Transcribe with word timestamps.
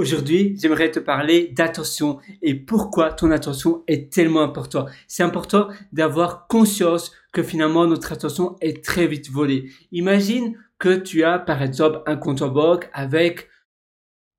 Aujourd'hui, 0.00 0.56
j'aimerais 0.58 0.90
te 0.90 0.98
parler 0.98 1.48
d'attention 1.54 2.20
et 2.40 2.54
pourquoi 2.54 3.12
ton 3.12 3.30
attention 3.30 3.84
est 3.86 4.10
tellement 4.10 4.40
important. 4.40 4.86
C'est 5.06 5.22
important 5.22 5.68
d'avoir 5.92 6.46
conscience 6.46 7.12
que 7.34 7.42
finalement 7.42 7.86
notre 7.86 8.10
attention 8.10 8.56
est 8.62 8.82
très 8.82 9.06
vite 9.06 9.30
volée. 9.30 9.70
Imagine 9.92 10.56
que 10.78 10.96
tu 10.96 11.22
as 11.22 11.38
par 11.38 11.60
exemple 11.60 12.00
un 12.06 12.16
compte 12.16 12.40
en 12.40 12.48
banque 12.48 12.88
avec 12.94 13.50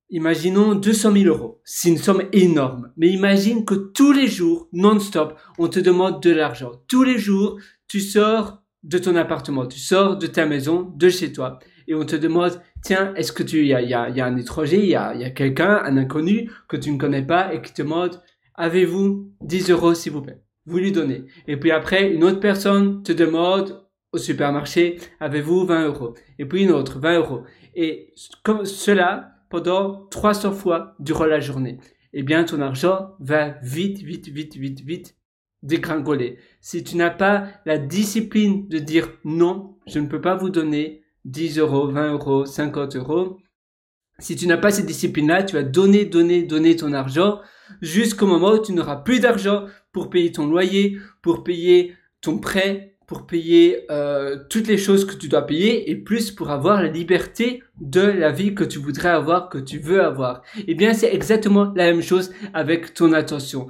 Imaginons 0.10 0.74
200 0.74 1.14
000 1.14 1.26
euros. 1.26 1.62
C'est 1.64 1.90
une 1.90 2.00
somme 2.00 2.24
énorme. 2.34 2.92
Mais 2.98 3.10
imagine 3.10 3.64
que 3.64 3.76
tous 3.76 4.14
les 4.14 4.28
jours, 4.28 4.68
non-stop, 4.74 5.40
on 5.60 5.68
te 5.68 5.80
demande 5.80 6.24
de 6.24 6.32
l'argent. 6.32 6.72
Tous 6.88 7.04
les 7.04 7.20
jours, 7.20 7.60
tu 7.88 8.02
sors 8.02 8.61
de 8.84 8.98
ton 8.98 9.16
appartement, 9.16 9.66
tu 9.66 9.80
sors 9.80 10.18
de 10.18 10.28
ta 10.28 10.46
maison, 10.46 10.92
de 10.96 11.10
chez 11.10 11.32
toi, 11.32 11.60
et 11.88 11.96
on 11.96 12.06
te 12.06 12.16
demande, 12.16 12.62
tiens, 12.84 13.14
est-ce 13.16 13.32
que 13.32 13.44
tu, 13.44 13.60
il 13.60 13.68
y 13.68 13.74
a, 13.74 13.82
y, 13.82 13.94
a, 13.94 14.10
y 14.10 14.22
a 14.22 14.26
un 14.26 14.38
étranger, 14.38 14.80
il 14.80 14.90
y 14.90 14.96
a, 14.96 15.16
y 15.16 15.24
a 15.24 15.30
quelqu'un, 15.30 15.82
un 15.84 15.98
inconnu 15.98 16.50
que 16.68 16.78
tu 16.78 16.92
ne 16.92 16.98
connais 16.98 17.22
pas 17.22 17.54
et 17.54 17.62
qui 17.62 17.74
te 17.74 17.82
demande, 17.82 18.22
avez-vous 18.56 19.32
10 19.42 19.72
euros 19.72 19.94
s'il 19.94 20.14
vous 20.14 20.22
plaît? 20.22 20.42
Vous 20.66 20.78
lui 20.78 20.92
donnez. 20.92 21.26
Et 21.48 21.58
puis 21.58 21.72
après, 21.72 22.12
une 22.12 22.24
autre 22.24 22.40
personne 22.40 23.04
te 23.04 23.12
demande 23.12 23.88
au 24.12 24.18
supermarché, 24.18 25.00
avez-vous 25.20 25.66
20 25.66 25.88
euros? 25.88 26.14
Et 26.38 26.46
puis 26.46 26.64
une 26.64 26.72
autre, 26.72 27.00
20 27.00 27.18
euros. 27.18 27.44
Et 27.76 28.14
comme 28.44 28.66
cela, 28.66 29.32
pendant 29.50 30.08
300 30.08 30.54
fois 30.54 30.96
durant 31.00 31.26
la 31.26 31.40
journée. 31.40 31.78
Eh 32.14 32.24
bien, 32.24 32.44
ton 32.44 32.62
argent 32.62 33.12
va 33.20 33.56
vite, 33.62 34.00
vite, 34.00 34.28
vite, 34.30 34.56
vite, 34.56 34.82
vite 34.82 35.16
dégringoler. 35.64 36.38
Si 36.60 36.84
tu 36.84 36.98
n'as 36.98 37.10
pas 37.10 37.48
la 37.66 37.78
discipline 37.78 38.68
de 38.68 38.80
dire 38.80 39.10
non, 39.24 39.76
je 39.88 40.00
ne 40.00 40.08
peux 40.08 40.22
pas 40.22 40.36
vous 40.36 40.50
donner 40.50 41.04
10 41.26 41.60
euros, 41.60 41.88
20 41.88 42.14
euros, 42.14 42.46
50 42.46 42.96
euros. 42.96 43.38
Si 44.20 44.36
tu 44.36 44.48
n'as 44.48 44.58
pas 44.58 44.72
cette 44.72 44.86
discipline-là, 44.86 45.44
tu 45.44 45.56
vas 45.56 45.64
donner, 45.64 46.06
donner, 46.06 46.44
donner 46.44 46.76
ton 46.76 46.94
argent 46.94 47.40
jusqu'au 47.82 48.28
moment 48.28 48.54
où 48.54 48.62
tu 48.62 48.74
n'auras 48.74 48.98
plus 48.98 49.20
d'argent 49.20 49.66
pour 49.92 50.10
payer 50.10 50.32
ton 50.32 50.48
loyer, 50.48 50.98
pour 51.22 51.44
payer 51.44 51.96
ton 52.22 52.38
prêt, 52.38 52.92
pour 53.08 53.28
payer 53.28 53.86
euh, 53.92 54.38
toutes 54.50 54.68
les 54.68 54.78
choses 54.78 55.06
que 55.06 55.16
tu 55.16 55.28
dois 55.28 55.46
payer 55.46 55.90
et 55.90 55.96
plus 55.96 56.32
pour 56.32 56.50
avoir 56.50 56.82
la 56.82 56.88
liberté 56.88 57.62
de 57.82 58.02
la 58.02 58.32
vie 58.32 58.56
que 58.56 58.64
tu 58.64 58.80
voudrais 58.80 59.10
avoir, 59.10 59.50
que 59.50 59.58
tu 59.58 59.80
veux 59.80 60.02
avoir. 60.02 60.44
Eh 60.68 60.76
bien, 60.76 60.94
c'est 60.94 61.14
exactement 61.14 61.74
la 61.76 61.92
même 61.92 62.02
chose 62.02 62.32
avec 62.54 62.94
ton 62.94 63.12
attention. 63.12 63.68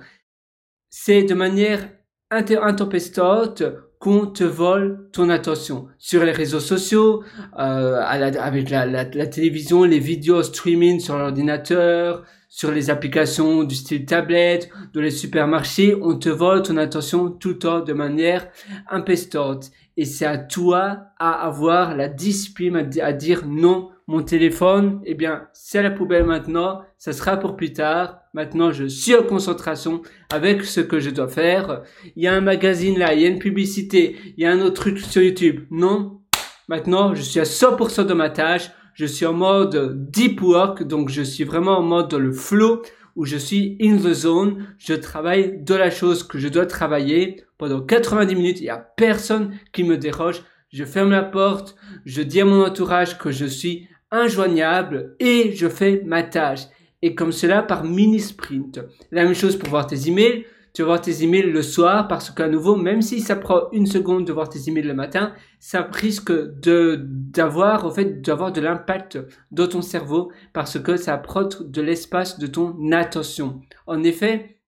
C'est 0.94 1.24
de 1.24 1.34
manière 1.34 1.90
intempestante 2.30 3.64
qu'on 3.98 4.28
te 4.28 4.44
vole 4.44 5.10
ton 5.14 5.30
attention 5.30 5.88
sur 5.98 6.26
les 6.26 6.34
réseaux 6.34 6.60
sociaux, 6.60 7.24
euh, 7.58 8.02
avec 8.02 8.70
la, 8.70 8.86
la, 8.86 9.28
télévision, 9.28 9.86
les 9.86 10.00
vidéos 10.00 10.44
streaming 10.44 11.00
sur 11.00 11.18
l'ordinateur, 11.18 12.26
sur 12.50 12.72
les 12.72 12.90
applications 12.90 13.64
du 13.64 13.76
style 13.76 14.06
tablette, 14.06 14.70
dans 14.94 15.00
les 15.00 15.12
supermarchés, 15.12 15.96
on 16.02 16.18
te 16.18 16.28
vole 16.28 16.62
ton 16.62 16.76
attention 16.76 17.30
tout 17.30 17.50
le 17.50 17.60
temps 17.60 17.80
de 17.80 17.94
manière 17.94 18.50
impestante. 18.90 19.72
Et 19.98 20.06
c'est 20.06 20.26
à 20.26 20.38
toi 20.38 21.00
à 21.20 21.46
avoir 21.46 21.96
la 21.96 22.08
discipline 22.08 22.90
à, 23.02 23.14
dire 23.14 23.46
non, 23.46 23.90
mon 24.08 24.24
téléphone, 24.24 25.02
eh 25.06 25.14
bien, 25.14 25.48
c'est 25.54 25.84
la 25.84 25.92
poubelle 25.92 26.26
maintenant, 26.26 26.82
ça 26.98 27.14
sera 27.14 27.38
pour 27.38 27.56
plus 27.56 27.74
tard. 27.74 28.20
Maintenant, 28.34 28.72
je 28.72 28.86
suis 28.86 29.16
en 29.16 29.24
concentration 29.24 30.02
avec 30.32 30.64
ce 30.64 30.82
que 30.82 31.00
je 31.00 31.10
dois 31.10 31.28
faire. 31.28 31.84
Il 32.16 32.24
y 32.24 32.28
a 32.28 32.34
un 32.34 32.42
magazine 32.42 32.98
là, 32.98 33.14
il 33.14 33.22
y 33.22 33.26
a 33.26 33.30
une 33.30 33.40
publicité, 33.40 34.16
il 34.38 34.44
y 34.44 34.46
a 34.46 34.52
un 34.52 34.62
autre 34.62 34.82
truc 34.82 35.00
sur 35.00 35.22
YouTube. 35.22 35.66
Non. 35.70 36.22
Maintenant, 36.68 37.14
je 37.14 37.22
suis 37.22 37.40
à 37.40 37.44
100% 37.44 38.06
de 38.06 38.14
ma 38.14 38.30
tâche 38.30 38.72
je 38.94 39.06
suis 39.06 39.26
en 39.26 39.34
mode 39.34 40.12
deep 40.12 40.42
work, 40.42 40.84
donc 40.84 41.10
je 41.10 41.22
suis 41.22 41.44
vraiment 41.44 41.78
en 41.78 41.82
mode 41.82 42.14
le 42.14 42.32
flow 42.32 42.82
où 43.16 43.26
je 43.26 43.38
suis 43.38 43.78
in 43.82 43.98
the 43.98 44.14
zone, 44.14 44.66
je 44.78 44.94
travaille 44.94 45.62
de 45.62 45.76
la 45.76 45.92
chose 45.92 46.24
que 46.24 46.40
je 46.40 46.48
dois 46.48 46.66
travailler 46.66 47.44
pendant 47.58 47.82
90 47.82 48.36
minutes, 48.36 48.60
il 48.60 48.64
n'y 48.64 48.70
a 48.70 48.78
personne 48.78 49.58
qui 49.72 49.84
me 49.84 49.98
déroge, 49.98 50.44
je 50.72 50.86
ferme 50.86 51.12
la 51.12 51.24
porte, 51.24 51.76
je 52.06 52.22
dis 52.22 52.42
à 52.42 52.46
mon 52.46 52.64
entourage 52.64 53.18
que 53.18 53.32
je 53.32 53.46
suis 53.46 53.88
injoignable 54.10 55.16
et 55.20 55.54
je 55.54 55.68
fais 55.68 56.02
ma 56.06 56.24
tâche. 56.24 56.62
Et 57.02 57.16
comme 57.16 57.32
cela 57.32 57.64
par 57.64 57.84
mini 57.84 58.20
sprint. 58.20 58.80
La 59.12 59.24
même 59.24 59.34
chose 59.34 59.58
pour 59.58 59.70
voir 59.70 59.88
tes 59.88 60.08
emails, 60.08 60.46
vas 60.78 60.86
voir 60.86 61.02
tes 61.02 61.24
emails 61.24 61.52
le 61.52 61.62
soir 61.62 62.08
parce 62.08 62.30
qu'à 62.30 62.48
nouveau, 62.48 62.76
même 62.76 63.02
si 63.02 63.20
ça 63.20 63.36
prend 63.36 63.70
une 63.72 63.86
seconde 63.86 64.26
de 64.26 64.34
voir 64.34 64.50
tes 64.50 64.70
emails 64.70 64.84
le 64.84 64.94
matin, 64.94 65.34
ça 65.60 65.88
risque 65.92 66.32
de 66.32 67.00
d'avoir 67.06 67.86
au 67.86 67.92
fait 67.92 68.22
d'avoir 68.22 68.52
de 68.52 68.62
l'impact 68.62 69.20
dans 69.52 69.68
ton 69.68 69.82
cerveau 69.82 70.32
parce 70.54 70.80
que 70.80 70.96
ça 70.96 71.18
prend 71.18 71.50
de 71.60 71.82
l'espace 71.82 72.40
de 72.40 72.48
ton 72.48 72.92
attention. 72.92 73.62
En 73.88 74.04
effet, 74.04 74.61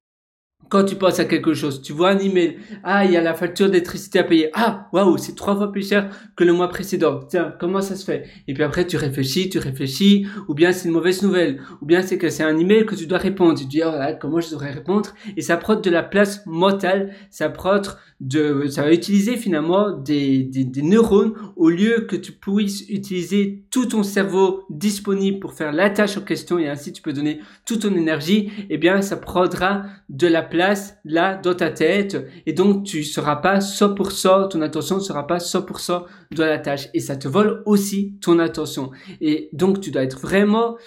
quand 0.70 0.84
tu 0.86 0.96
penses 0.96 1.20
à 1.20 1.26
quelque 1.26 1.54
chose, 1.54 1.82
tu 1.82 1.94
vois 1.94 2.12
un 2.12 2.20
email, 2.20 2.58
ah, 2.84 3.06
il 3.06 3.12
y 3.12 3.18
a 3.18 3.22
la 3.22 3.34
facture 3.34 3.68
d'électricité 3.68 4.20
à 4.20 4.24
payer, 4.24 4.50
ah, 4.54 4.88
waouh, 4.92 5.18
c'est 5.18 5.36
trois 5.36 5.56
fois 5.56 5.72
plus 5.72 5.88
cher 5.88 6.10
que 6.36 6.44
le 6.44 6.54
mois 6.54 6.70
précédent. 6.70 7.20
Tiens, 7.28 7.54
comment 7.60 7.82
ça 7.82 7.96
se 7.96 8.06
fait? 8.06 8.28
Et 8.48 8.54
puis 8.54 8.64
après, 8.64 8.88
tu 8.88 8.98
réfléchis, 8.98 9.50
tu 9.50 9.60
réfléchis, 9.60 10.28
ou 10.48 10.54
bien 10.54 10.72
c'est 10.72 10.88
une 10.88 10.94
mauvaise 10.94 11.22
nouvelle, 11.22 11.62
ou 11.82 11.86
bien 11.86 12.02
c'est 12.02 12.18
que 12.18 12.30
c'est 12.30 12.44
un 12.44 12.58
email 12.58 12.86
que 12.86 12.96
tu 12.96 13.08
dois 13.08 13.20
répondre. 13.20 13.58
Tu 13.58 13.66
dis, 13.66 13.82
oh 13.84 13.92
là, 13.92 14.14
comment 14.14 14.40
je 14.40 14.50
devrais 14.52 14.72
répondre? 14.72 15.10
Et 15.38 15.42
ça 15.42 15.58
prend 15.58 15.76
de 15.76 15.90
la 15.90 16.04
place 16.04 16.46
mentale, 16.46 17.14
ça 17.30 17.50
prend 17.50 17.82
de, 18.24 18.68
ça 18.70 18.84
va 18.84 18.94
utiliser 18.94 19.36
finalement 19.36 19.92
des, 19.92 20.44
des, 20.44 20.64
des 20.64 20.82
neurones 20.82 21.34
au 21.58 21.70
lieu 21.70 22.08
que 22.10 22.16
tu 22.16 22.32
puisses 22.32 22.90
utiliser 22.90 23.66
tout 23.70 23.86
ton 23.88 24.02
cerveau 24.02 24.64
disponible 24.70 25.40
pour 25.40 25.54
faire 25.54 25.74
la 25.74 25.90
tâche 25.90 26.18
en 26.18 26.22
question 26.22 26.58
et 26.58 26.70
ainsi 26.70 26.94
tu 26.94 27.02
peux 27.02 27.12
donner 27.12 27.42
toute 27.66 27.82
ton 27.82 27.94
énergie. 27.94 28.50
Eh 28.70 28.78
bien, 28.78 29.02
ça 29.02 29.18
prendra 29.18 29.84
de 30.08 30.28
la 30.28 30.42
place 30.42 30.98
là 31.04 31.36
dans 31.36 31.54
ta 31.54 31.70
tête 31.70 32.18
et 32.46 32.54
donc 32.54 32.86
tu 32.86 33.04
seras 33.04 33.36
pas 33.36 33.60
100%, 33.60 34.50
ton 34.50 34.62
attention 34.62 34.96
ne 34.96 35.02
sera 35.02 35.28
pas 35.28 35.38
100% 35.38 36.06
dans 36.32 36.46
la 36.46 36.60
tâche 36.60 36.88
et 36.94 37.02
ça 37.02 37.18
te 37.18 37.28
vole 37.28 37.62
aussi 37.66 38.18
ton 38.22 38.40
attention. 38.40 38.92
Et 39.20 39.50
donc 39.52 39.82
tu 39.82 39.92
dois 39.92 40.04
être 40.04 40.20
vraiment 40.20 40.78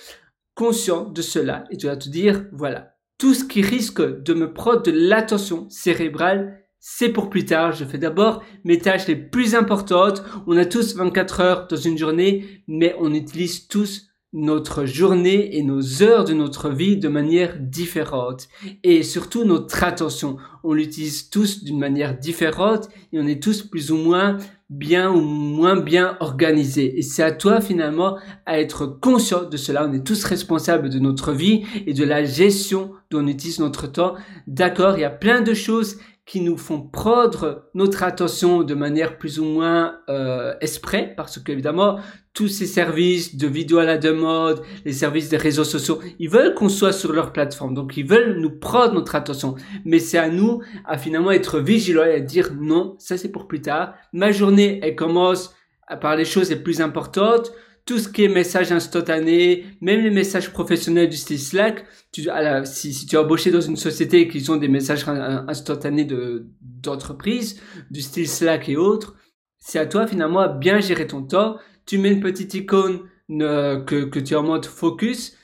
conscient 0.54 1.10
de 1.10 1.20
cela 1.20 1.64
et 1.70 1.76
tu 1.76 1.84
dois 1.84 1.96
te 1.96 2.08
dire 2.08 2.46
voilà, 2.52 2.96
tout 3.18 3.34
ce 3.34 3.44
qui 3.44 3.62
risque 3.62 4.02
de 4.02 4.34
me 4.34 4.52
prendre 4.52 4.82
de 4.82 4.90
l'attention 4.90 5.68
cérébrale, 5.68 6.62
c'est 6.78 7.08
pour 7.08 7.30
plus 7.30 7.44
tard. 7.44 7.72
Je 7.72 7.84
fais 7.84 7.98
d'abord 7.98 8.42
mes 8.64 8.78
tâches 8.78 9.06
les 9.06 9.16
plus 9.16 9.54
importantes. 9.54 10.22
On 10.46 10.56
a 10.56 10.64
tous 10.64 10.96
24 10.96 11.40
heures 11.40 11.66
dans 11.68 11.76
une 11.76 11.98
journée, 11.98 12.62
mais 12.68 12.94
on 13.00 13.12
utilise 13.12 13.66
tous 13.66 14.08
notre 14.32 14.84
journée 14.84 15.56
et 15.56 15.62
nos 15.62 16.02
heures 16.02 16.24
de 16.24 16.34
notre 16.34 16.68
vie 16.68 16.98
de 16.98 17.08
manière 17.08 17.56
différente. 17.58 18.48
Et 18.82 19.02
surtout 19.02 19.44
notre 19.44 19.82
attention. 19.82 20.36
On 20.62 20.74
l'utilise 20.74 21.30
tous 21.30 21.64
d'une 21.64 21.78
manière 21.78 22.18
différente 22.18 22.88
et 23.12 23.18
on 23.18 23.26
est 23.26 23.42
tous 23.42 23.62
plus 23.62 23.90
ou 23.90 23.96
moins 23.96 24.36
bien 24.68 25.10
ou 25.10 25.20
moins 25.20 25.76
bien 25.76 26.16
organisés. 26.20 26.98
Et 26.98 27.02
c'est 27.02 27.22
à 27.22 27.32
toi 27.32 27.60
finalement 27.60 28.18
à 28.46 28.60
être 28.60 28.86
conscient 28.86 29.44
de 29.44 29.56
cela. 29.56 29.86
On 29.88 29.92
est 29.92 30.06
tous 30.06 30.24
responsables 30.24 30.90
de 30.90 30.98
notre 30.98 31.32
vie 31.32 31.64
et 31.86 31.94
de 31.94 32.04
la 32.04 32.24
gestion 32.24 32.92
dont 33.10 33.20
on 33.20 33.28
utilise 33.28 33.60
notre 33.60 33.86
temps. 33.86 34.14
D'accord, 34.46 34.98
il 34.98 35.02
y 35.02 35.04
a 35.04 35.10
plein 35.10 35.40
de 35.40 35.54
choses 35.54 35.98
qui 36.26 36.40
nous 36.40 36.56
font 36.56 36.82
prendre 36.82 37.70
notre 37.74 38.02
attention 38.02 38.64
de 38.64 38.74
manière 38.74 39.16
plus 39.16 39.38
ou 39.38 39.44
moins 39.44 40.00
euh, 40.08 40.54
esprit, 40.60 41.06
parce 41.16 41.38
qu'évidemment, 41.38 42.00
tous 42.34 42.48
ces 42.48 42.66
services 42.66 43.36
de 43.36 43.46
vidéo 43.46 43.78
à 43.78 43.84
la 43.84 43.96
demande, 43.96 44.60
les 44.84 44.92
services 44.92 45.28
des 45.28 45.36
réseaux 45.36 45.64
sociaux, 45.64 46.00
ils 46.18 46.28
veulent 46.28 46.54
qu'on 46.54 46.68
soit 46.68 46.92
sur 46.92 47.12
leur 47.12 47.32
plateforme, 47.32 47.74
donc 47.74 47.96
ils 47.96 48.06
veulent 48.06 48.40
nous 48.40 48.50
prendre 48.50 48.94
notre 48.94 49.14
attention. 49.14 49.54
Mais 49.84 50.00
c'est 50.00 50.18
à 50.18 50.28
nous 50.28 50.62
à 50.84 50.98
finalement 50.98 51.30
être 51.30 51.60
vigilants 51.60 52.04
et 52.04 52.14
à 52.14 52.20
dire 52.20 52.50
non, 52.60 52.96
ça 52.98 53.16
c'est 53.16 53.30
pour 53.30 53.46
plus 53.46 53.60
tard. 53.60 53.94
Ma 54.12 54.32
journée, 54.32 54.80
elle 54.82 54.96
commence 54.96 55.54
par 56.00 56.16
les 56.16 56.24
choses 56.24 56.50
les 56.50 56.56
plus 56.56 56.80
importantes 56.80 57.52
tout 57.86 58.00
ce 58.00 58.08
qui 58.08 58.24
est 58.24 58.28
message 58.28 58.72
instantané, 58.72 59.64
même 59.80 60.00
les 60.00 60.10
messages 60.10 60.52
professionnels 60.52 61.08
du 61.08 61.16
style 61.16 61.38
Slack, 61.38 61.86
tu, 62.10 62.28
si, 62.64 62.92
si, 62.92 63.06
tu 63.06 63.14
es 63.14 63.18
embauché 63.18 63.52
dans 63.52 63.60
une 63.60 63.76
société 63.76 64.26
qui 64.26 64.50
ont 64.50 64.56
des 64.56 64.68
messages 64.68 65.06
instantanés 65.08 66.04
de, 66.04 66.48
d'entreprise, 66.60 67.62
du 67.92 68.02
style 68.02 68.28
Slack 68.28 68.68
et 68.68 68.76
autres, 68.76 69.14
c'est 69.58 69.78
à 69.78 69.86
toi 69.86 70.08
finalement 70.08 70.40
à 70.40 70.48
bien 70.48 70.80
gérer 70.80 71.06
ton 71.06 71.22
temps. 71.22 71.58
Tu 71.86 71.98
mets 71.98 72.10
une 72.10 72.20
petite 72.20 72.54
icône 72.54 73.08
euh, 73.30 73.80
que, 73.80 74.04
que 74.04 74.18
tu 74.18 74.34
es 74.34 74.36
en 74.36 74.42
mode 74.42 74.66
focus, 74.66 75.36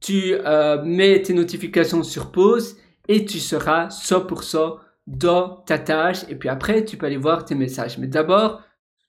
tu 0.00 0.34
euh, 0.34 0.82
mets 0.82 1.22
tes 1.22 1.32
notifications 1.32 2.02
sur 2.02 2.32
pause 2.32 2.76
et 3.06 3.24
tu 3.24 3.38
seras 3.38 3.86
100% 3.88 4.78
dans 5.06 5.62
ta 5.66 5.78
tâche 5.78 6.24
et 6.28 6.34
puis 6.34 6.48
après 6.48 6.84
tu 6.84 6.96
peux 6.96 7.06
aller 7.06 7.16
voir 7.16 7.44
tes 7.44 7.54
messages. 7.54 7.98
Mais 7.98 8.08
d'abord, 8.08 8.62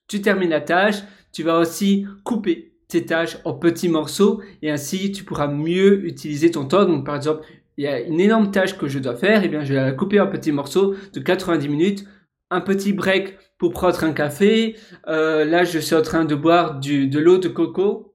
tu 0.08 0.20
termines 0.20 0.50
la 0.50 0.60
tâche, 0.60 0.96
tu 1.32 1.42
vas 1.42 1.58
aussi 1.58 2.06
couper 2.24 2.72
tes 2.88 3.06
tâches 3.06 3.38
en 3.44 3.54
petits 3.54 3.88
morceaux 3.88 4.42
et 4.62 4.70
ainsi 4.70 5.12
tu 5.12 5.24
pourras 5.24 5.46
mieux 5.46 6.04
utiliser 6.04 6.50
ton 6.50 6.66
temps. 6.66 6.84
Donc 6.84 7.06
par 7.06 7.16
exemple, 7.16 7.46
il 7.76 7.84
y 7.84 7.86
a 7.86 8.00
une 8.00 8.20
énorme 8.20 8.50
tâche 8.50 8.76
que 8.76 8.88
je 8.88 8.98
dois 8.98 9.16
faire, 9.16 9.42
et 9.42 9.48
bien 9.48 9.64
je 9.64 9.72
vais 9.72 9.80
la 9.80 9.92
couper 9.92 10.20
en 10.20 10.26
petits 10.26 10.52
morceaux 10.52 10.94
de 11.12 11.20
90 11.20 11.68
minutes, 11.68 12.04
un 12.50 12.60
petit 12.60 12.92
break 12.92 13.38
pour 13.58 13.72
prendre 13.72 14.04
un 14.04 14.12
café. 14.12 14.76
Euh, 15.06 15.44
là, 15.44 15.64
je 15.64 15.78
suis 15.78 15.94
en 15.94 16.02
train 16.02 16.24
de 16.24 16.34
boire 16.34 16.80
du, 16.80 17.06
de 17.08 17.18
l'eau 17.18 17.38
de 17.38 17.48
coco. 17.48 18.14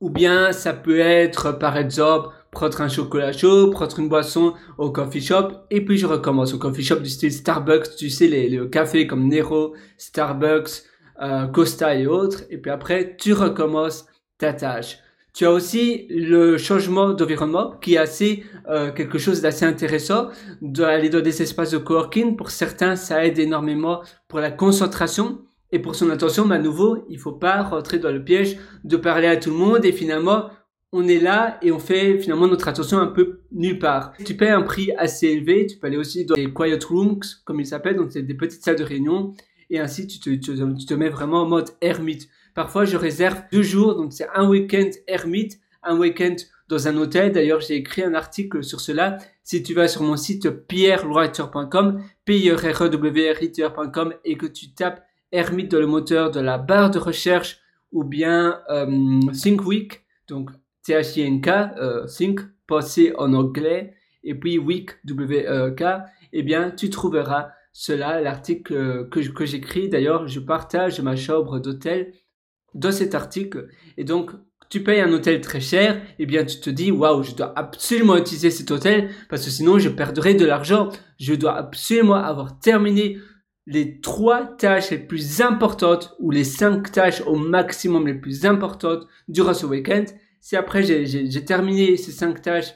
Ou 0.00 0.10
bien 0.10 0.52
ça 0.52 0.74
peut 0.74 1.00
être 1.00 1.52
par 1.52 1.76
exemple 1.78 2.28
prendre 2.50 2.80
un 2.80 2.88
chocolat 2.88 3.32
chaud, 3.32 3.70
prendre 3.70 3.98
une 3.98 4.08
boisson 4.08 4.54
au 4.78 4.90
coffee 4.90 5.20
shop 5.20 5.48
et 5.70 5.84
puis 5.84 5.98
je 5.98 6.06
recommence 6.06 6.54
au 6.54 6.58
coffee 6.58 6.82
shop 6.82 6.96
du 6.96 7.10
style 7.10 7.32
Starbucks, 7.32 7.96
tu 7.96 8.10
sais 8.10 8.28
les, 8.28 8.48
les 8.48 8.70
cafés 8.70 9.06
comme 9.06 9.28
Nero, 9.28 9.74
Starbucks, 9.98 10.84
euh, 11.22 11.46
Costa 11.46 11.94
et 11.94 12.06
autres 12.06 12.44
et 12.50 12.58
puis 12.58 12.70
après 12.70 13.16
tu 13.18 13.32
recommences 13.32 14.06
ta 14.38 14.52
tâche. 14.52 14.98
Tu 15.36 15.44
as 15.44 15.52
aussi 15.52 16.06
le 16.08 16.56
changement 16.56 17.12
d'environnement 17.12 17.72
qui 17.82 17.96
est 17.96 17.98
assez 17.98 18.44
euh, 18.70 18.90
quelque 18.90 19.18
chose 19.18 19.42
d'assez 19.42 19.66
intéressant 19.66 20.28
d'aller 20.62 21.10
dans 21.10 21.20
des 21.20 21.42
espaces 21.42 21.72
de 21.72 21.76
coworking. 21.76 22.36
Pour 22.36 22.50
certains, 22.50 22.96
ça 22.96 23.22
aide 23.22 23.38
énormément 23.38 24.00
pour 24.28 24.38
la 24.38 24.50
concentration 24.50 25.42
et 25.72 25.78
pour 25.78 25.94
son 25.94 26.08
attention. 26.08 26.46
Mais 26.46 26.54
à 26.54 26.58
nouveau, 26.58 27.04
il 27.10 27.18
faut 27.18 27.32
pas 27.32 27.62
rentrer 27.62 27.98
dans 27.98 28.10
le 28.10 28.24
piège 28.24 28.56
de 28.84 28.96
parler 28.96 29.26
à 29.26 29.36
tout 29.36 29.50
le 29.50 29.56
monde 29.56 29.84
et 29.84 29.92
finalement 29.92 30.48
on 30.96 31.06
est 31.06 31.20
là 31.20 31.58
et 31.60 31.70
on 31.70 31.78
fait 31.78 32.18
finalement 32.18 32.48
notre 32.48 32.68
attention 32.68 32.98
un 32.98 33.06
peu 33.06 33.40
nulle 33.52 33.78
part. 33.78 34.12
Tu 34.24 34.34
payes 34.34 34.48
un 34.48 34.62
prix 34.62 34.90
assez 34.96 35.26
élevé, 35.26 35.66
tu 35.66 35.76
peux 35.76 35.86
aller 35.86 35.98
aussi 35.98 36.24
dans 36.24 36.34
les 36.34 36.50
quiet 36.52 36.78
rooms, 36.88 37.20
comme 37.44 37.60
ils 37.60 37.66
s'appellent, 37.66 37.96
donc 37.96 38.12
c'est 38.12 38.22
des 38.22 38.34
petites 38.34 38.62
salles 38.62 38.78
de 38.78 38.84
réunion, 38.84 39.34
et 39.68 39.78
ainsi 39.78 40.06
tu 40.06 40.18
te, 40.40 40.94
mets 40.94 41.10
vraiment 41.10 41.42
en 41.42 41.46
mode 41.46 41.70
ermite. 41.82 42.28
Parfois, 42.54 42.86
je 42.86 42.96
réserve 42.96 43.42
deux 43.52 43.62
jours, 43.62 43.94
donc 43.94 44.14
c'est 44.14 44.26
un 44.34 44.48
week-end 44.48 44.88
ermite, 45.06 45.60
un 45.82 45.98
week-end 45.98 46.36
dans 46.68 46.88
un 46.88 46.96
hôtel. 46.96 47.32
D'ailleurs, 47.32 47.60
j'ai 47.60 47.74
écrit 47.74 48.02
un 48.02 48.14
article 48.14 48.64
sur 48.64 48.80
cela. 48.80 49.18
Si 49.44 49.62
tu 49.62 49.74
vas 49.74 49.88
sur 49.88 50.02
mon 50.02 50.16
site 50.16 50.48
pierrewriter.com, 50.48 52.02
p 52.24 52.50
r 52.50 52.64
e 52.64 52.88
w 52.88 53.32
r 53.32 54.18
et 54.24 54.36
que 54.36 54.46
tu 54.46 54.72
tapes 54.72 55.04
ermite 55.30 55.70
dans 55.70 55.80
le 55.80 55.86
moteur 55.86 56.30
de 56.30 56.40
la 56.40 56.56
barre 56.56 56.90
de 56.90 56.98
recherche 56.98 57.60
ou 57.92 58.04
bien 58.04 58.60
euh, 58.70 59.20
Think 59.32 59.66
Week, 59.66 60.02
donc 60.28 60.50
T-H-I-N-K, 60.86 61.48
euh, 61.48 62.06
Think, 62.06 62.40
passé 62.66 63.12
en 63.18 63.32
anglais, 63.34 63.94
et 64.22 64.34
puis 64.34 64.58
Week, 64.58 64.90
W-E-K, 65.04 65.82
eh 66.32 66.42
bien, 66.42 66.70
tu 66.70 66.90
trouveras 66.90 67.50
cela, 67.72 68.20
l'article 68.20 69.08
que, 69.10 69.20
que 69.20 69.44
j'écris. 69.44 69.88
D'ailleurs, 69.88 70.28
je 70.28 70.40
partage 70.40 71.00
ma 71.00 71.16
chambre 71.16 71.58
d'hôtel 71.58 72.12
dans 72.74 72.92
cet 72.92 73.14
article. 73.14 73.68
Et 73.96 74.04
donc, 74.04 74.30
tu 74.68 74.82
payes 74.82 75.00
un 75.00 75.12
hôtel 75.12 75.40
très 75.40 75.60
cher, 75.60 76.02
eh 76.18 76.26
bien 76.26 76.44
tu 76.44 76.58
te 76.58 76.70
dis 76.70 76.90
waouh, 76.90 77.22
je 77.22 77.34
dois 77.34 77.52
absolument 77.56 78.16
utiliser 78.16 78.50
cet 78.50 78.70
hôtel 78.70 79.10
parce 79.28 79.44
que 79.44 79.50
sinon 79.50 79.78
je 79.78 79.88
perdrai 79.88 80.34
de 80.34 80.44
l'argent. 80.44 80.88
Je 81.20 81.34
dois 81.34 81.56
absolument 81.56 82.16
avoir 82.16 82.58
terminé 82.58 83.18
les 83.66 84.00
trois 84.00 84.44
tâches 84.44 84.90
les 84.90 84.98
plus 84.98 85.40
importantes 85.40 86.14
ou 86.18 86.30
les 86.30 86.44
cinq 86.44 86.90
tâches 86.92 87.22
au 87.26 87.36
maximum 87.36 88.06
les 88.06 88.14
plus 88.14 88.44
importantes 88.44 89.06
durant 89.28 89.54
ce 89.54 89.66
week-end. 89.66 90.04
Si 90.48 90.54
après 90.54 90.84
j'ai 90.84 91.44
terminé 91.44 91.96
ces 91.96 92.12
cinq 92.12 92.40
tâches 92.40 92.72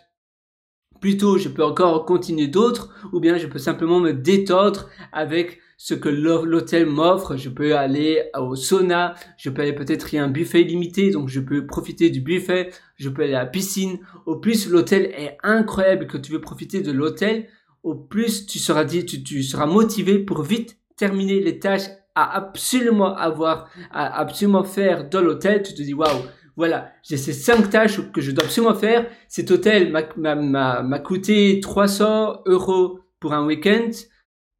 Plutôt, 1.01 1.39
je 1.39 1.49
peux 1.49 1.63
encore 1.63 2.05
continuer 2.05 2.49
d'autres, 2.49 2.93
ou 3.13 3.21
bien 3.21 3.39
je 3.39 3.47
peux 3.47 3.61
simplement 3.61 4.01
me 4.01 4.13
détendre 4.13 4.91
avec 5.13 5.61
ce 5.77 5.95
que 5.95 6.09
l'hôtel 6.09 6.87
m'offre. 6.87 7.37
Je 7.37 7.49
peux 7.49 7.77
aller 7.77 8.25
au 8.37 8.57
sauna, 8.57 9.15
je 9.39 9.51
peux 9.51 9.63
aller 9.63 9.73
peut-être 9.73 10.13
un 10.17 10.27
buffet 10.27 10.65
limité, 10.65 11.13
donc 11.13 11.29
je 11.29 11.39
peux 11.39 11.65
profiter 11.65 12.11
du 12.11 12.21
buffet, 12.21 12.71
je 12.97 13.09
peux 13.09 13.23
aller 13.23 13.35
à 13.35 13.45
la 13.45 13.47
piscine. 13.47 14.01
Au 14.27 14.35
plus 14.35 14.69
l'hôtel 14.69 15.05
est 15.05 15.39
incroyable 15.45 16.09
que 16.09 16.19
tu 16.19 16.33
veux 16.33 16.41
profiter 16.41 16.83
de 16.83 16.91
l'hôtel, 16.91 17.47
au 17.85 17.95
plus 17.95 18.47
tu 18.47 18.59
seras 18.59 18.83
dit, 18.83 19.07
tu, 19.07 19.23
tu 19.23 19.45
seras 19.45 19.67
motivé 19.67 20.19
pour 20.19 20.43
vite 20.43 20.77
terminer 20.97 21.39
les 21.39 21.61
tâches 21.61 21.87
à 22.17 22.37
absolument 22.37 23.15
avoir, 23.15 23.71
à 23.93 24.19
absolument 24.19 24.65
faire 24.65 25.09
dans 25.09 25.21
l'hôtel. 25.21 25.63
Tu 25.63 25.73
te 25.73 25.83
dis 25.83 25.95
waouh 25.95 26.21
voilà, 26.57 26.93
j'ai 27.03 27.17
ces 27.17 27.33
cinq 27.33 27.71
tâches 27.71 28.01
que 28.13 28.21
je 28.21 28.31
dois 28.31 28.45
absolument 28.45 28.75
faire. 28.75 29.07
Cet 29.29 29.51
hôtel 29.51 29.93
m'a 29.93 30.99
coûté 30.99 31.61
300 31.61 32.43
euros 32.47 33.01
pour 33.19 33.33
un 33.33 33.47
week-end. 33.47 33.91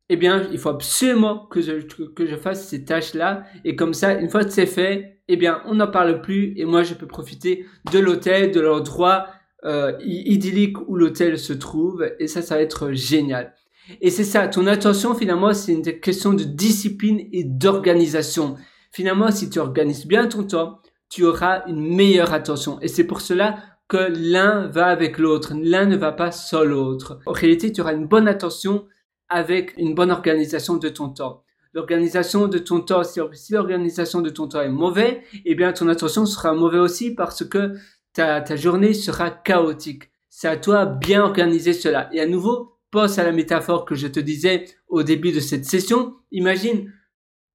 Eh 0.09 0.17
bien, 0.17 0.49
il 0.51 0.59
faut 0.59 0.71
absolument 0.71 1.47
que 1.47 1.61
je, 1.61 1.73
que 2.15 2.27
je 2.27 2.37
fasse 2.37 2.69
ces 2.69 2.85
tâches-là. 2.85 3.45
Et 3.65 3.77
comme 3.77 3.95
ça, 3.95 4.15
une 4.15 4.29
fois 4.29 4.45
que 4.45 4.51
c'est 4.51 4.67
fait, 4.67 5.21
eh 5.29 5.37
bien, 5.37 5.63
on 5.67 5.77
n'en 5.77 5.87
parle 5.87 6.21
plus. 6.21 6.53
Et 6.57 6.65
moi, 6.65 6.83
je 6.83 6.95
peux 6.95 7.07
profiter 7.07 7.65
de 7.93 7.99
l'hôtel, 8.01 8.51
de 8.51 8.61
l'endroit 8.61 9.29
euh, 9.65 9.93
idyllique 10.01 10.77
où 10.89 10.97
l'hôtel 10.97 11.39
se 11.39 11.53
trouve. 11.53 12.11
Et 12.19 12.27
ça, 12.27 12.43
ça 12.43 12.57
va 12.57 12.63
être 12.63 12.93
génial. 12.93 13.55
Et 14.01 14.11
c'est 14.11 14.25
ça, 14.25 14.49
ton 14.49 14.67
attention, 14.67 15.15
finalement, 15.15 15.53
c'est 15.53 15.73
une 15.73 15.83
question 15.83 16.33
de 16.33 16.45
discipline 16.45 17.29
et 17.33 17.45
d'organisation. 17.45 18.57
Finalement, 18.93 19.31
si 19.31 19.51
tu 19.51 19.59
organises 19.59 20.07
bien 20.07 20.27
ton 20.27 20.45
temps, 20.45 20.81
tu 21.11 21.25
auras 21.25 21.65
une 21.67 21.95
meilleure 21.95 22.33
attention. 22.33 22.81
Et 22.81 22.89
c'est 22.89 23.05
pour 23.05 23.21
cela 23.21 23.59
que 23.89 24.13
l'un 24.17 24.69
va 24.69 24.87
avec 24.87 25.19
l'autre. 25.19 25.53
L'un 25.55 25.85
ne 25.85 25.97
va 25.97 26.13
pas 26.13 26.31
sans 26.31 26.63
l'autre. 26.63 27.19
En 27.27 27.33
réalité, 27.33 27.73
tu 27.73 27.81
auras 27.81 27.93
une 27.93 28.07
bonne 28.07 28.29
attention 28.29 28.87
avec 29.29 29.75
une 29.77 29.95
bonne 29.95 30.13
organisation 30.13 30.77
de 30.77 30.89
ton 30.89 31.11
temps. 31.11 31.45
L'organisation 31.75 32.49
de 32.49 32.59
ton 32.59 32.81
temps, 32.81 33.03
si, 33.05 33.21
l'organisation 33.53 34.21
de 34.21 34.31
ton 34.31 34.49
temps 34.49 34.61
est 34.61 34.69
mauvaise, 34.69 35.19
eh 35.45 35.55
bien 35.55 35.73
ton 35.73 35.89
attention 35.89 36.27
sera 36.27 36.53
mauvaise 36.53 36.81
aussi 36.81 37.15
parce 37.15 37.45
que 37.45 37.75
ta, 38.13 38.57
journée 38.57 38.95
sera 38.95 39.31
chaotique. 39.31 40.11
C'est 40.29 40.49
à 40.49 40.57
toi 40.57 40.87
bien 40.87 41.23
organiser 41.23 41.73
cela. 41.73 42.09
Et 42.13 42.21
à 42.21 42.27
nouveau, 42.27 42.77
pense 42.91 43.19
à 43.19 43.25
la 43.25 43.33
métaphore 43.33 43.85
que 43.85 43.95
je 43.95 44.09
te 44.09 44.19
disais 44.19 44.65
au 44.89 45.03
début 45.03 45.33
de 45.33 45.41
cette 45.41 45.65
session. 45.65 46.17
Imagine, 46.33 46.93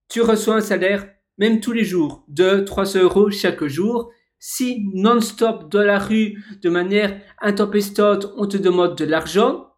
tu 0.09 0.21
reçois 0.21 0.55
un 0.55 0.61
salaire 0.61 1.07
même 1.37 1.59
tous 1.59 1.71
les 1.71 1.83
jours, 1.83 2.23
2, 2.29 2.65
300 2.65 2.99
euros 2.99 3.29
chaque 3.29 3.65
jour. 3.65 4.11
Si 4.39 4.85
non-stop 4.93 5.71
dans 5.71 5.81
la 5.81 5.99
rue, 5.99 6.43
de 6.61 6.69
manière 6.69 7.19
intempestante, 7.41 8.27
on 8.37 8.47
te 8.47 8.57
demande 8.57 8.95
de 8.95 9.05
l'argent, 9.05 9.71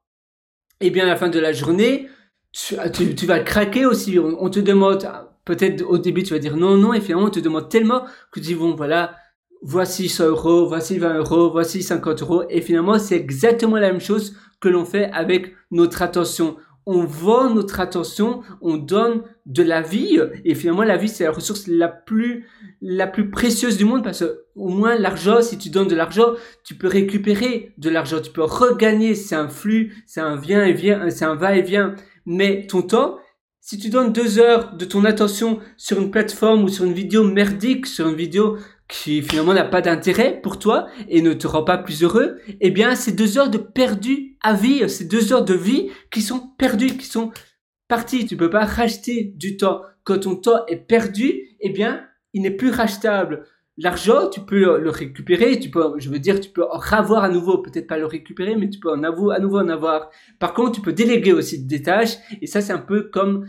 eh 0.82 0.90
bien 0.90 1.06
à 1.06 1.08
la 1.08 1.16
fin 1.16 1.30
de 1.30 1.40
la 1.40 1.54
journée, 1.54 2.10
tu, 2.52 3.16
tu, 3.16 3.26
vas 3.26 3.40
craquer 3.40 3.86
aussi. 3.86 4.20
On, 4.20 4.50
te 4.50 4.60
demande, 4.60 5.08
peut-être 5.46 5.84
au 5.84 5.98
début 5.98 6.24
tu 6.24 6.34
vas 6.34 6.40
dire 6.40 6.58
non, 6.58 6.78
non, 6.78 6.94
et 6.94 7.02
finalement 7.02 7.28
on 7.28 7.32
te 7.32 7.40
demande 7.40 7.70
tellement 7.70 8.02
que 8.32 8.40
tu 8.40 8.42
dis 8.42 8.56
bon 8.56 8.76
voilà, 8.76 9.16
voici 9.62 10.10
100 10.10 10.26
euros, 10.26 10.68
voici 10.68 10.98
20 10.98 11.18
euros, 11.18 11.52
voici 11.52 11.84
50 11.84 12.22
euros, 12.22 12.44
et 12.50 12.62
finalement 12.62 13.00
c'est 13.00 13.16
exactement 13.16 13.78
la 13.78 13.92
même 13.92 14.02
chose 14.02 14.36
que 14.60 14.70
l'on 14.70 14.86
fait 14.86 15.06
avec 15.12 15.54
notre 15.72 16.02
attention 16.02 16.58
on 16.88 17.04
vend 17.04 17.54
notre 17.54 17.82
attention, 17.82 18.42
on 18.62 18.78
donne 18.78 19.22
de 19.46 19.62
la 19.62 19.82
vie. 19.82 20.20
Et 20.46 20.56
finalement 20.56 20.84
la 20.84 20.96
vie 20.96 21.10
c'est 21.10 21.26
la 21.26 21.32
ressource 21.32 21.68
la 21.68 21.90
plus 21.90 22.48
la 22.82 23.08
plus 23.08 23.30
précieuse 23.30 23.78
du 23.78 23.84
monde 23.84 24.04
parce 24.04 24.20
que 24.20 24.46
au 24.56 24.70
moins 24.70 24.98
l'argent 24.98 25.42
si 25.42 25.58
tu 25.58 25.70
donnes 25.70 25.90
de 25.90 25.96
l'argent 25.96 26.32
tu 26.64 26.76
peux 26.76 26.88
récupérer 26.88 27.74
de 27.78 27.90
l'argent. 27.90 28.22
Tu 28.22 28.32
peux 28.32 28.44
regagner. 28.44 29.14
C'est 29.16 29.36
un 29.36 29.50
flux 29.50 29.94
c'est 30.08 30.22
un 30.22 30.38
vient 30.38 30.66
et 30.66 30.74
vient 30.74 31.10
c'est 31.10 31.26
un 31.26 31.36
va 31.36 31.58
et 31.58 31.62
vient. 31.62 31.94
Mais 32.26 32.66
ton 32.68 32.82
temps 32.82 33.20
si 33.60 33.78
tu 33.78 33.90
donnes 33.90 34.14
deux 34.14 34.40
heures 34.40 34.74
de 34.78 34.86
ton 34.86 35.04
attention 35.04 35.60
sur 35.76 36.02
une 36.02 36.10
plateforme 36.10 36.64
ou 36.64 36.70
sur 36.70 36.86
une 36.86 36.94
vidéo 36.94 37.26
merdique 37.26 37.86
sur 37.86 38.08
une 38.08 38.16
vidéo 38.16 38.58
qui 38.88 39.22
finalement 39.22 39.54
n'a 39.54 39.66
pas 39.66 39.82
d'intérêt 39.82 40.40
pour 40.42 40.60
toi 40.60 40.88
et 41.10 41.22
ne 41.22 41.34
te 41.34 41.48
rend 41.48 41.64
pas 41.64 41.78
plus 41.78 42.04
heureux, 42.04 42.40
eh 42.62 42.72
bien, 42.72 42.96
c'est 42.96 43.12
deux 43.12 43.38
heures 43.38 43.50
de 43.50 43.58
perdu 43.58 44.38
à 44.42 44.54
vie, 44.54 44.90
c'est 44.90 45.06
deux 45.06 45.34
heures 45.34 45.46
de 45.46 45.54
vie 45.54 45.90
qui 46.12 46.22
sont 46.22 46.40
perdues, 46.58 46.98
qui 46.98 47.06
sont 47.06 47.32
parties. 47.88 48.26
Tu 48.26 48.38
peux 48.38 48.50
pas 48.50 48.66
racheter 48.66 49.34
du 49.36 49.58
temps. 49.58 49.82
Quand 50.04 50.20
ton 50.20 50.36
temps 50.36 50.66
est 50.68 50.78
perdu, 50.78 51.34
eh 51.60 51.70
bien, 51.70 52.06
il 52.34 52.42
n'est 52.44 52.52
plus 52.52 52.70
rachetable. 52.70 53.46
L'argent, 53.80 54.30
tu 54.30 54.40
peux 54.40 54.80
le 54.80 54.90
récupérer, 54.90 55.60
tu 55.60 55.70
peux, 55.70 56.00
je 56.00 56.10
veux 56.10 56.18
dire, 56.18 56.40
tu 56.40 56.50
peux 56.50 56.66
en 56.66 56.80
avoir 56.80 57.24
à 57.24 57.30
nouveau, 57.30 57.60
peut-être 57.60 57.88
pas 57.88 57.98
le 57.98 58.06
récupérer, 58.06 58.56
mais 58.56 58.70
tu 58.70 58.80
peux 58.80 58.92
en 58.92 59.04
avoir, 59.04 59.36
à 59.36 59.40
nouveau 59.40 59.60
en 59.60 59.70
avoir. 59.70 60.10
Par 60.40 60.54
contre, 60.54 60.72
tu 60.72 60.82
peux 60.82 60.94
déléguer 60.94 61.34
aussi 61.34 61.64
des 61.64 61.84
tâches, 61.84 62.16
et 62.42 62.48
ça, 62.48 62.62
c'est 62.62 62.74
un 62.74 62.80
peu 62.80 63.10
comme 63.14 63.46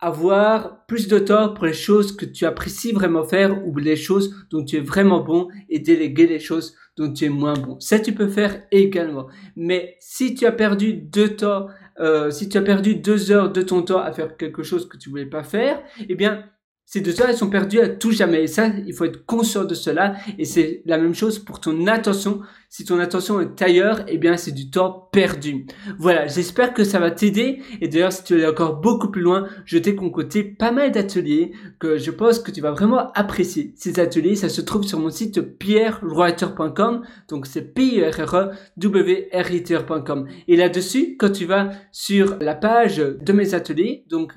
avoir 0.00 0.84
plus 0.86 1.08
de 1.08 1.18
temps 1.18 1.54
pour 1.54 1.66
les 1.66 1.72
choses 1.72 2.14
que 2.16 2.24
tu 2.24 2.44
apprécies 2.44 2.92
vraiment 2.92 3.24
faire 3.24 3.66
ou 3.66 3.76
les 3.78 3.96
choses 3.96 4.34
dont 4.50 4.64
tu 4.64 4.76
es 4.76 4.80
vraiment 4.80 5.20
bon 5.20 5.48
et 5.68 5.78
déléguer 5.78 6.26
les 6.26 6.40
choses 6.40 6.76
dont 6.96 7.12
tu 7.12 7.24
es 7.24 7.28
moins 7.28 7.54
bon. 7.54 7.78
Ça, 7.80 7.98
tu 7.98 8.12
peux 8.12 8.28
faire 8.28 8.62
également. 8.70 9.26
Mais 9.56 9.96
si 10.00 10.34
tu 10.34 10.46
as 10.46 10.52
perdu 10.52 10.94
deux 10.94 11.36
temps, 11.36 11.68
euh, 12.00 12.30
si 12.30 12.48
tu 12.48 12.58
as 12.58 12.62
perdu 12.62 12.96
deux 12.96 13.30
heures 13.30 13.52
de 13.52 13.62
ton 13.62 13.82
temps 13.82 14.00
à 14.00 14.12
faire 14.12 14.36
quelque 14.36 14.62
chose 14.62 14.88
que 14.88 14.96
tu 14.96 15.10
voulais 15.10 15.26
pas 15.26 15.42
faire, 15.42 15.82
eh 16.08 16.14
bien, 16.14 16.44
ces 16.86 17.00
deux 17.00 17.18
heures, 17.20 17.30
elles 17.30 17.36
sont 17.36 17.50
perdues 17.50 17.80
à 17.80 17.88
tout 17.88 18.12
jamais. 18.12 18.44
Et 18.44 18.46
ça, 18.46 18.68
il 18.86 18.92
faut 18.92 19.06
être 19.06 19.24
conscient 19.24 19.64
de 19.64 19.74
cela. 19.74 20.14
Et 20.38 20.44
c'est 20.44 20.82
la 20.84 20.98
même 20.98 21.14
chose 21.14 21.38
pour 21.38 21.58
ton 21.58 21.86
attention. 21.86 22.40
Si 22.68 22.84
ton 22.84 22.98
attention 22.98 23.40
est 23.40 23.62
ailleurs, 23.62 24.04
eh 24.06 24.18
bien, 24.18 24.36
c'est 24.36 24.52
du 24.52 24.70
temps 24.70 25.08
perdu. 25.10 25.66
Voilà. 25.98 26.26
J'espère 26.26 26.74
que 26.74 26.84
ça 26.84 27.00
va 27.00 27.10
t'aider. 27.10 27.62
Et 27.80 27.88
d'ailleurs, 27.88 28.12
si 28.12 28.24
tu 28.24 28.38
es 28.38 28.46
encore 28.46 28.80
beaucoup 28.80 29.10
plus 29.10 29.22
loin, 29.22 29.48
je 29.64 29.78
t'ai 29.78 29.96
concocté 29.96 30.44
pas 30.44 30.72
mal 30.72 30.92
d'ateliers 30.92 31.52
que 31.78 31.96
je 31.96 32.10
pense 32.10 32.38
que 32.38 32.50
tu 32.50 32.60
vas 32.60 32.72
vraiment 32.72 33.10
apprécier. 33.14 33.72
Ces 33.76 33.98
ateliers, 33.98 34.36
ça 34.36 34.50
se 34.50 34.60
trouve 34.60 34.84
sur 34.84 35.00
mon 35.00 35.10
site 35.10 35.40
pierrewriter.com. 35.58 37.02
Donc, 37.28 37.46
c'est 37.46 37.74
p 37.74 37.98
e 37.98 38.10
r 38.10 38.24
r 38.24 38.34
e 38.34 38.50
w 38.76 39.28
r 39.32 40.30
Et 40.48 40.56
là-dessus, 40.56 41.16
quand 41.18 41.32
tu 41.32 41.46
vas 41.46 41.70
sur 41.92 42.36
la 42.40 42.54
page 42.54 42.98
de 42.98 43.32
mes 43.32 43.54
ateliers, 43.54 44.04
donc, 44.10 44.34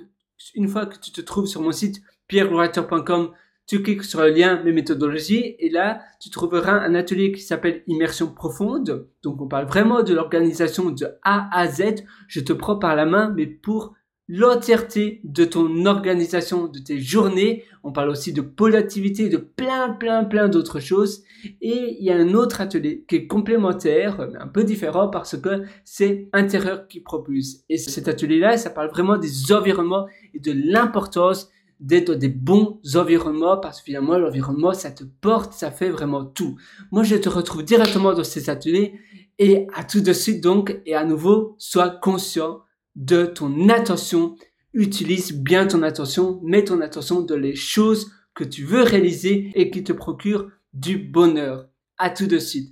une 0.56 0.68
fois 0.68 0.86
que 0.86 0.98
tu 0.98 1.12
te 1.12 1.22
trouves 1.22 1.48
sur 1.48 1.62
mon 1.62 1.72
site 1.72 2.02
pierrewriter.com, 2.28 3.32
tu 3.68 3.84
cliques 3.84 4.04
sur 4.04 4.22
le 4.22 4.30
lien 4.30 4.64
Mes 4.64 4.72
méthodologies 4.72 5.56
et 5.60 5.70
là, 5.70 6.00
tu 6.22 6.30
trouveras 6.30 6.80
un 6.80 6.96
atelier 6.96 7.34
qui 7.34 7.42
s'appelle 7.42 7.84
Immersion 7.88 8.28
profonde. 8.28 9.10
Donc, 9.24 9.42
on 9.42 9.48
parle 9.48 9.66
vraiment 9.66 10.04
de 10.04 10.14
l'organisation 10.14 10.90
de 10.90 11.06
A 11.24 11.50
à 11.52 11.68
Z. 11.68 12.06
Je 12.28 12.40
te 12.40 12.54
prends 12.54 12.78
par 12.78 12.96
la 12.96 13.06
main, 13.06 13.34
mais 13.36 13.46
pour 13.46 13.94
l'entièreté 14.30 15.22
de 15.24 15.46
ton 15.46 15.86
organisation, 15.86 16.68
de 16.68 16.80
tes 16.80 17.00
journées. 17.00 17.64
On 17.84 17.92
parle 17.92 18.10
aussi 18.10 18.34
de 18.34 18.42
productivité, 18.42 19.30
de 19.30 19.38
plein, 19.38 19.90
plein, 19.92 20.26
plein 20.26 20.50
d'autres 20.50 20.80
choses. 20.80 21.24
Et 21.62 21.98
il 22.00 22.06
y 22.06 22.12
a 22.12 22.16
un 22.16 22.34
autre 22.34 22.60
atelier 22.60 23.06
qui 23.08 23.16
est 23.16 23.28
complémentaire, 23.28 24.20
un 24.40 24.48
peu 24.48 24.64
différent 24.64 25.10
parce 25.10 25.38
que 25.38 25.64
c'est 25.86 26.30
intérieur 26.34 26.88
qui 26.88 27.00
propulse. 27.00 27.64
Et 27.70 27.78
cet 27.78 28.08
atelier-là, 28.08 28.58
ça 28.58 28.70
parle 28.70 28.90
vraiment 28.90 29.18
des 29.18 29.52
environnements 29.54 30.08
et 30.34 30.40
de 30.40 30.54
l'importance 30.54 31.50
d'être 31.80 32.14
des 32.16 32.30
bons 32.30 32.80
environnements 32.96 33.58
parce 33.58 33.80
que 33.80 33.86
finalement 33.86 34.18
l'environnement 34.18 34.74
ça 34.74 34.92
te 34.92 35.04
porte, 35.04 35.54
ça 35.54 35.72
fait 35.72 35.90
vraiment 35.90 36.26
tout. 36.26 36.58
Moi 36.92 37.04
je 37.04 37.16
te 37.16 37.30
retrouve 37.30 37.64
directement 37.64 38.14
dans 38.14 38.24
ces 38.24 38.50
ateliers 38.50 39.00
et 39.40 39.68
à 39.74 39.84
tout 39.84 40.02
de 40.02 40.14
suite 40.14 40.44
donc 40.44 40.80
et 40.86 40.96
à 40.96 41.06
nouveau 41.06 41.56
sois 41.58 41.90
conscient 41.90 42.62
de 42.96 43.26
ton 43.26 43.70
attention. 43.70 44.36
Utilise 44.74 45.34
bien 45.34 45.68
ton 45.68 45.84
attention, 45.84 46.40
mets 46.44 46.64
ton 46.64 46.82
attention 46.82 47.22
dans 47.22 47.38
les 47.38 47.56
choses 47.56 48.12
que 48.34 48.44
tu 48.44 48.64
veux 48.64 48.84
réaliser 48.84 49.52
et 49.56 49.72
qui 49.72 49.84
te 49.84 49.94
procurent 49.94 50.48
du 50.74 50.98
bonheur. 50.98 51.68
À 51.98 52.12
tout 52.12 52.28
de 52.28 52.38
suite. 52.38 52.66